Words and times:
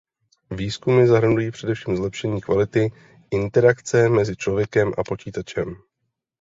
Výzkumy 0.51 1.07
zahrnují 1.07 1.51
především 1.51 1.95
zlepšení 1.97 2.41
kvality 2.41 2.91
interakce 3.31 4.09
mezi 4.09 4.35
člověkem 4.35 4.93
a 4.97 5.03
počítačem. 5.03 5.75